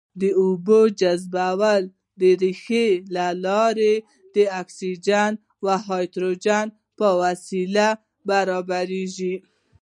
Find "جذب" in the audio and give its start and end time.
0.99-1.33